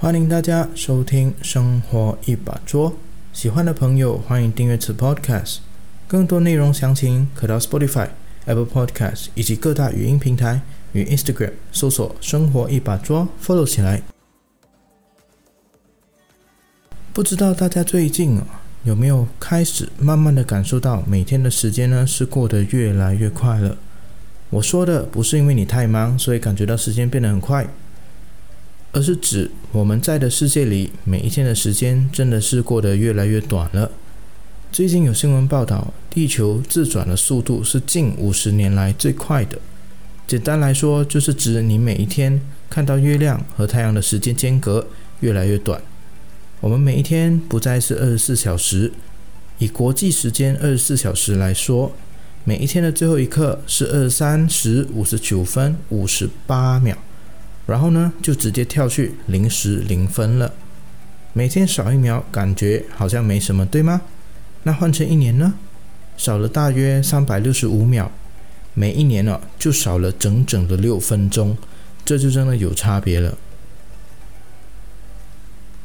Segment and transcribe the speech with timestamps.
[0.00, 2.92] 欢迎大家收听《生活一把桌》，
[3.32, 5.56] 喜欢的朋友欢迎订阅此 Podcast。
[6.06, 8.06] 更多内容详情可到 Spotify、
[8.44, 10.60] Apple Podcast 以及各大语音平台
[10.92, 14.00] 与 Instagram 搜索“生活一把桌 ”，follow 起来。
[17.12, 18.46] 不知道大家最近啊
[18.84, 23.76] 有没有开始慢慢的感受到每天的时间呢是过得越来越快了？
[24.50, 27.66] 我说的不是因为你太忙，所以感觉到时间变得很快。
[28.92, 33.90] 而是指我们在的世界里，每一天的时间真的是过得越来越短了。
[34.72, 39.58] 最近有新闻报道，地球自转的速度是近五十年来最快的。
[40.26, 44.86] 简单来说，就是指你每一天看到月亮和太阳的时间间隔
[45.20, 45.80] 越来越短。
[46.60, 48.92] 我们每一天不再是二十四小时，
[49.58, 51.92] 以国际时间二十四小时来说，
[52.44, 56.96] 每一天的最后一刻是二十三时五十九分五十八秒。
[57.68, 60.54] 然后呢，就直接跳去零时零分了。
[61.34, 64.00] 每天少一秒，感觉好像没什么，对吗？
[64.62, 65.52] 那换成一年呢，
[66.16, 68.10] 少了大约三百六十五秒，
[68.72, 71.58] 每一年呢就少了整整的六分钟，
[72.06, 73.36] 这就真的有差别了。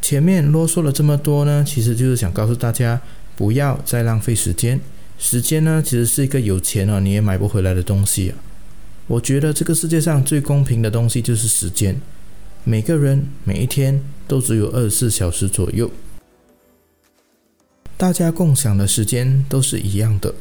[0.00, 3.02] 前面啰嗦了这么多呢，其实就是想告诉大家，
[3.36, 4.80] 不要再浪费时间。
[5.18, 8.45] 时间呢，其实是一个有钱了你也买不回来的东西啊。
[9.08, 12.00] 我觉得这个世界上最公平的东西就是时间，
[12.64, 15.88] 每个人每一天都只有二十四小时左右，
[17.96, 20.34] 大家共享的时间都是一样的。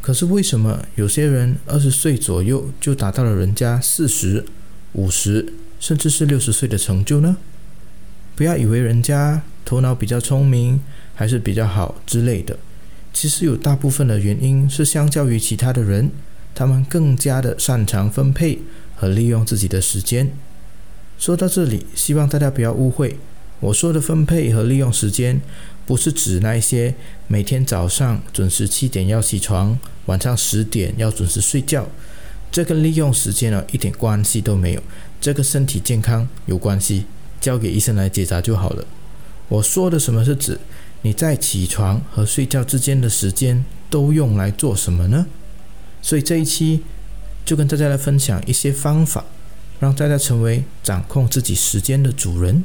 [0.00, 4.46] 可是为什么有些人二十岁左右就达到了人家四十
[4.92, 7.36] 五十甚至是六十岁的成就呢？
[8.34, 10.80] 不要以为人家头脑比较聪明
[11.14, 12.56] 还是比较好之类的，
[13.12, 16.10] 其实有大部分的原因是相较于其他的人。
[16.56, 18.58] 他们更加的擅长分配
[18.96, 20.32] 和利用自己的时间。
[21.18, 23.18] 说到这里，希望大家不要误会，
[23.60, 25.40] 我说的分配和利用时间，
[25.84, 26.94] 不是指那些
[27.26, 31.86] 每天早上准时七点要起床，晚上十点要准时睡觉，
[32.50, 34.82] 这跟利用时间呢一点关系都没有，
[35.20, 37.04] 这个身体健康有关系，
[37.38, 38.82] 交给医生来解答就好了。
[39.48, 40.58] 我说的什么是指
[41.02, 45.26] 你在起床和睡觉之间的时间都用来做什么呢？
[46.06, 46.84] 所以这一期
[47.44, 49.24] 就跟大家来分享一些方法，
[49.80, 52.62] 让大家成为掌控自己时间的主人。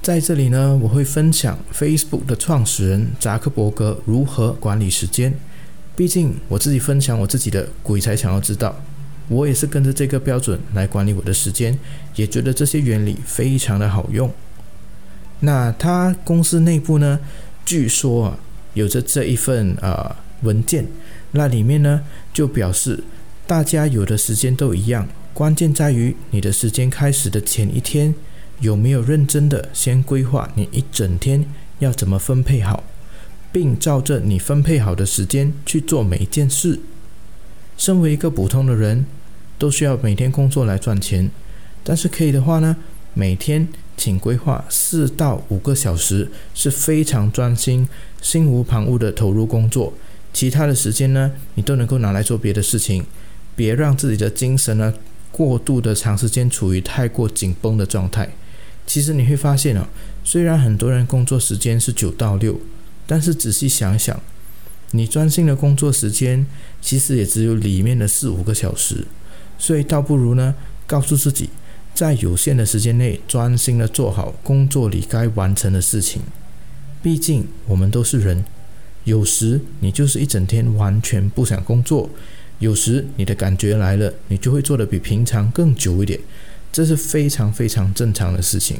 [0.00, 5.36] 在这里呢，我会分享 Facebook 的创始人扎克伯格如何管理时间。
[5.96, 8.80] 毕竟我自己分享我自己的，鬼才想要知道。
[9.26, 11.76] 我也是跟着这个标准来管理我的时间，
[12.14, 14.32] 也觉得这些原理非常的好用。
[15.40, 17.18] 那他公司内部呢，
[17.64, 18.38] 据说啊，
[18.74, 20.22] 有着这一份啊。
[20.42, 20.86] 文件，
[21.32, 22.02] 那里面呢
[22.32, 23.02] 就表示，
[23.46, 28.14] 大家有的时间都一样，关键在于你的时间开始的前一天
[28.60, 31.44] 有没有认真的先规划你一整天
[31.78, 32.84] 要怎么分配好，
[33.52, 36.80] 并照着你分配好的时间去做每一件事。
[37.76, 39.04] 身为一个普通的人，
[39.58, 41.30] 都需要每天工作来赚钱，
[41.84, 42.76] 但是可以的话呢，
[43.12, 47.86] 每天请规划四到五个小时是非常专心、
[48.22, 49.92] 心无旁骛的投入工作。
[50.36, 53.06] 其他的时间呢，你都能够拿来做别的事情，
[53.56, 54.92] 别让自己的精神呢
[55.32, 58.28] 过度的长时间处于太过紧绷的状态。
[58.86, 59.88] 其实你会发现啊，
[60.22, 62.60] 虽然很多人工作时间是九到六，
[63.06, 64.20] 但是仔细想想，
[64.90, 66.44] 你专心的工作时间
[66.82, 69.06] 其实也只有里面的四五个小时。
[69.58, 70.54] 所以倒不如呢，
[70.86, 71.48] 告诉自己，
[71.94, 76.20] 在有限的时间内专心的做好工作里该完成的事情。
[77.02, 78.44] 毕竟我们都是人。
[79.06, 82.10] 有时你就是一整天完全不想工作，
[82.58, 86.18] 有时你的感觉来了，你就会做的比平常更久一点，
[86.72, 88.78] 这是非常非常正常的事情。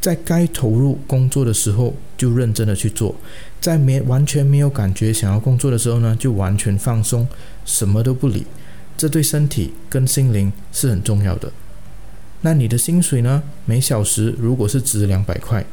[0.00, 3.16] 在该投入工作的时候就认真的去做，
[3.60, 7.26] 在没完全没有感觉想要工作的时候呢，就完全放松，
[7.64, 8.46] 什么都不理，
[8.96, 11.52] 这对身体跟心灵是很重要的。
[12.42, 13.42] 那你的薪水呢？
[13.64, 15.64] 每小时如果是值两百块。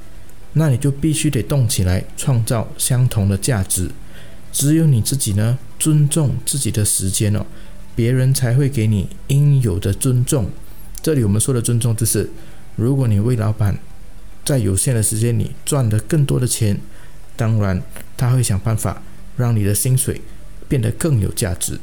[0.53, 3.89] 那你就必须得动起来，创造相同的价值。
[4.51, 7.45] 只有你自己呢，尊重自己的时间哦，
[7.95, 10.49] 别人才会给你应有的尊重。
[11.01, 12.29] 这里我们说的尊重，就是
[12.75, 13.77] 如果你为老板
[14.43, 16.79] 在有限的时间里赚得更多的钱，
[17.35, 17.81] 当然
[18.17, 19.01] 他会想办法
[19.37, 20.21] 让你的薪水
[20.67, 21.79] 变得更有价值。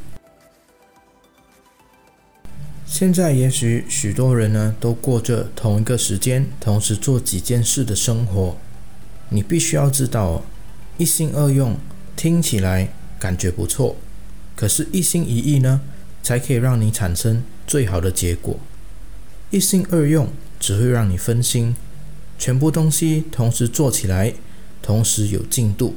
[2.87, 8.57] 现在也许许多人呢都过着同一个时间同时做几件事的生活，
[9.29, 10.45] 你必须要知道，
[10.97, 11.77] 一心二用
[12.15, 13.97] 听起来感觉不错，
[14.55, 15.81] 可是，一心一意呢
[16.23, 18.59] 才可以让你产生最好的结果。
[19.51, 20.29] 一心二用
[20.59, 21.75] 只会让你分心。
[22.39, 24.35] 全部东西同时做起来，
[24.81, 25.97] 同时有进度。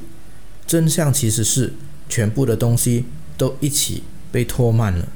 [0.65, 1.73] 真相其实是，
[2.07, 3.05] 全部的东西
[3.37, 5.07] 都一起被拖慢了。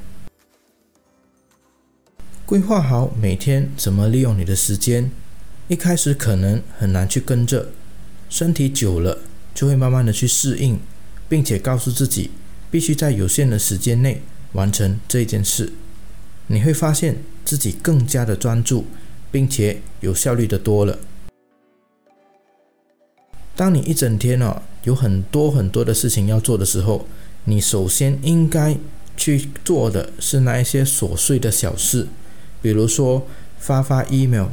[2.46, 5.10] 规划好每天怎么利用你的时间，
[5.66, 7.70] 一开始可能很难去跟着，
[8.28, 9.20] 身体久了
[9.54, 10.78] 就会慢慢的去适应，
[11.26, 12.30] 并且告诉自己
[12.70, 14.20] 必须在有限的时间内
[14.52, 15.72] 完成这件事。
[16.48, 18.84] 你会发现自己更加的专注，
[19.32, 20.98] 并且有效率的多了。
[23.56, 27.08] 当你一整天哦有很多很多的事情要做的时候，
[27.44, 28.76] 你首先应该
[29.16, 32.08] 去做的是那一些琐碎的小事。
[32.64, 33.26] 比如说
[33.58, 34.46] 发发 email、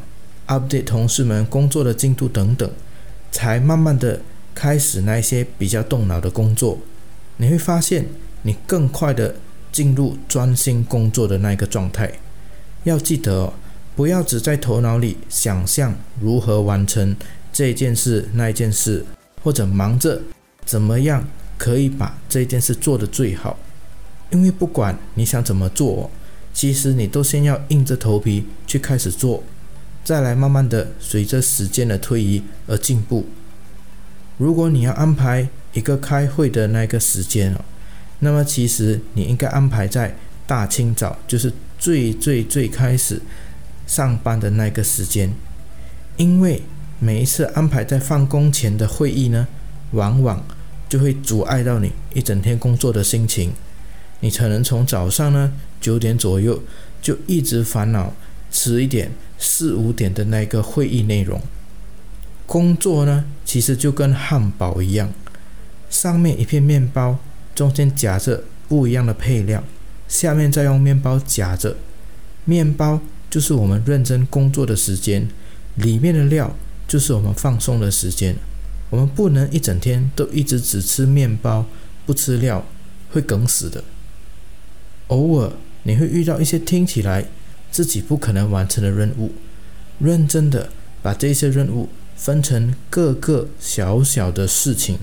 [0.46, 2.70] update 同事们工作的进度等等，
[3.32, 4.20] 才慢慢的
[4.54, 6.78] 开始那些比较动脑的工作。
[7.38, 8.06] 你会发现，
[8.42, 9.36] 你更快的
[9.72, 12.12] 进入专心工作的那个状态。
[12.84, 13.54] 要记得，哦
[13.96, 17.16] 不要只在头脑里想象如何完成
[17.54, 19.06] 这件事、那件事，
[19.42, 20.22] 或者忙着
[20.66, 21.26] 怎么样
[21.58, 23.58] 可以把这件事做得最好。
[24.32, 26.12] 因为不管你想怎么做。
[26.54, 29.44] 其实你都先要硬着头皮去开始做，
[30.04, 33.26] 再来慢慢的随着时间的推移而进步。
[34.38, 37.62] 如果你要安排一个开会的那个时间哦，
[38.20, 40.16] 那么其实你应该安排在
[40.46, 43.22] 大清早，就是最最最开始
[43.88, 45.34] 上班的那个时间，
[46.18, 46.62] 因为
[47.00, 49.48] 每一次安排在放工前的会议呢，
[49.92, 50.44] 往往
[50.90, 53.54] 就会阻碍到你一整天工作的心情。
[54.22, 56.64] 你可能从早上呢九点左右
[57.02, 58.14] 就一直烦恼
[58.50, 61.42] 迟一点四五点的那个会议内容。
[62.46, 65.12] 工作呢其实就跟汉堡一样，
[65.90, 67.20] 上面一片面包，
[67.54, 69.64] 中间夹着不一样的配料，
[70.08, 71.76] 下面再用面包夹着。
[72.46, 75.28] 面包就是我们认真工作的时间，
[75.76, 76.56] 里面的料
[76.88, 78.36] 就是我们放松的时间。
[78.90, 81.66] 我们不能一整天都一直只吃面包
[82.06, 82.66] 不吃料，
[83.12, 83.82] 会梗死的。
[85.12, 85.52] 偶尔
[85.84, 87.26] 你会遇到一些听起来
[87.70, 89.32] 自己不可能完成的任务，
[90.00, 90.70] 认真的
[91.02, 94.98] 把这些任务分成各个小小的事情。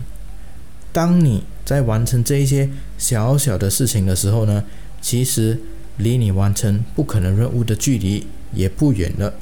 [0.92, 4.64] 当你在完成这一些小小的事情的时候呢，
[5.00, 5.60] 其实
[5.98, 9.34] 离你完成不可能任务的距离也不远了。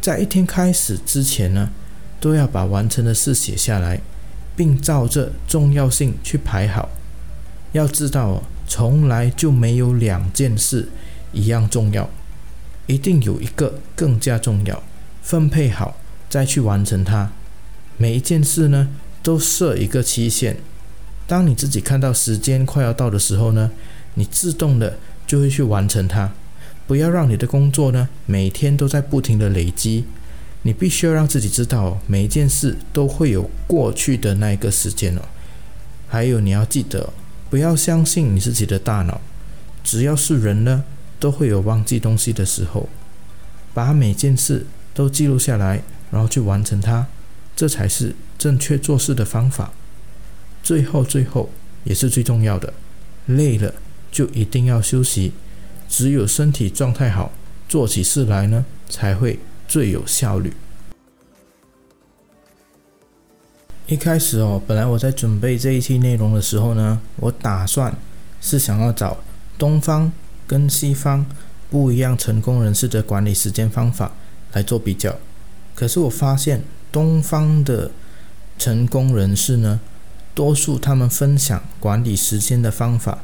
[0.00, 1.70] 在一天开始之前呢，
[2.20, 4.00] 都要把完成的事写下来，
[4.54, 6.90] 并照着重要性去排好。
[7.72, 8.42] 要知道哦。
[8.68, 10.90] 从来就没有两件事
[11.32, 12.08] 一样重要，
[12.86, 14.82] 一定有一个更加重要。
[15.22, 15.96] 分配好
[16.28, 17.32] 再去完成它。
[17.96, 18.88] 每一件事呢，
[19.22, 20.58] 都设一个期限。
[21.26, 23.70] 当你自己看到时间快要到的时候呢，
[24.14, 26.32] 你自动的就会去完成它。
[26.86, 30.04] 不要让你的工作呢，每天都在不停的累积。
[30.62, 35.22] 你必须要让自己知道，每一件事都会有过去的那一个时间哦。
[36.06, 37.12] 还有你要记得。
[37.50, 39.20] 不要相信你自己的大脑，
[39.82, 40.84] 只要是人呢，
[41.18, 42.88] 都会有忘记东西的时候。
[43.74, 47.06] 把每件事都记录下来，然后去完成它，
[47.54, 49.72] 这才是正确做事的方法。
[50.62, 51.50] 最后，最后
[51.84, 52.74] 也是最重要的，
[53.26, 53.72] 累了
[54.10, 55.32] 就一定要休息。
[55.88, 57.32] 只有身体状态好，
[57.68, 60.52] 做起事来呢，才会最有效率。
[63.88, 67.96] 一开始哦，本来我在准备这一期内容的时候呢，我打算
[68.38, 69.16] 是想要找
[69.56, 70.12] 东方
[70.46, 71.24] 跟西方
[71.70, 74.12] 不一样成功人士的管理时间方法
[74.52, 75.16] 来做比较。
[75.74, 77.90] 可是我发现东方的
[78.58, 79.80] 成功人士呢，
[80.34, 83.20] 多数他们分享管理时间的方法，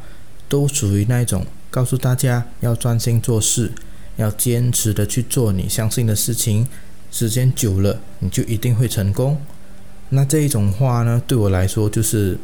[0.48, 3.70] 都属于那种告诉大家要专心做事，
[4.16, 6.66] 要坚持的去做你相信的事情，
[7.10, 9.38] 时间久了你就一定会成功。
[10.14, 12.38] 那这一种话呢，对我来说就是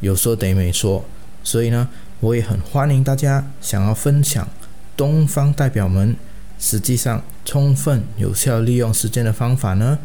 [0.00, 1.04] 有说得没说，
[1.44, 4.48] 所以呢，我也很欢迎大家想要分享
[4.96, 6.16] 东方代表们
[6.58, 9.98] 实际上充分有效利用时间的方法呢，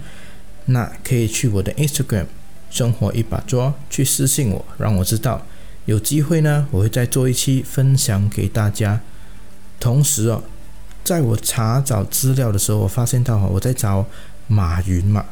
[0.66, 2.26] 那可以去我的 Instagram
[2.70, 5.44] 生活一把抓去私信我，让我知道，
[5.86, 9.02] 有机会呢，我会再做一期分享给大家。
[9.80, 10.44] 同时哦，
[11.04, 14.06] 在我查找资料的时候，我发现到我在找
[14.48, 15.26] 马云嘛。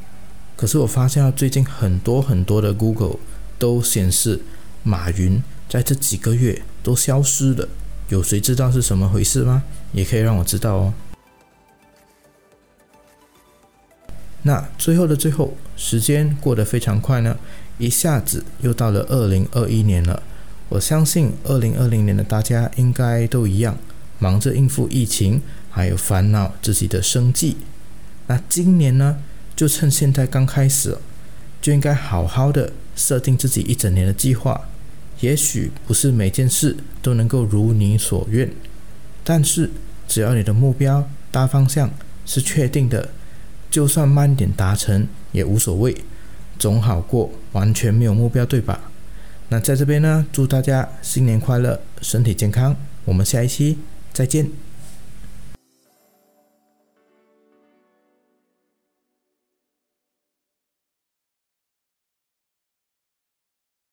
[0.58, 3.18] 可是我发现最近很多很多的 Google
[3.60, 4.42] 都显示
[4.82, 7.70] 马云在这几个月都消失了，
[8.10, 9.64] 有谁知道是什么回事吗？
[9.94, 10.94] 也可以让我知道哦。
[14.42, 17.38] 那最后的最后，时间过得非常快呢，
[17.78, 20.24] 一下子又到了二零二一年了。
[20.70, 23.78] 我相信二零二零年的大家应该都一样，
[24.18, 27.58] 忙着应付疫情，还有烦恼自己的生计。
[28.26, 29.20] 那今年呢，
[29.58, 30.96] 就趁现在刚开始，
[31.60, 34.70] 就应该好好的设定自己一整年的计划。
[35.20, 38.52] 也许不是每件事都能够如你所愿，
[39.24, 39.72] 但是
[40.08, 41.90] 只要你的目标大方向
[42.24, 43.10] 是确定的，
[43.72, 45.98] 就算慢点达成也无所谓，
[46.60, 48.92] 总好过完全没有目标，对吧？
[49.50, 52.76] 那在这边呢，祝大家新年快乐，身体健康。
[53.06, 53.80] 我们下一期
[54.14, 54.66] 再见。